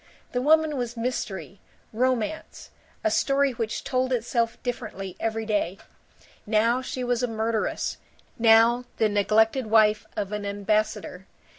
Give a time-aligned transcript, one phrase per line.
[0.31, 1.59] The woman was mystery,
[1.93, 2.71] romance,
[3.03, 5.77] a story which told itself differently every day;
[6.47, 7.97] now she was a murderess,
[8.39, 11.27] now the neglected wife of an ambassador.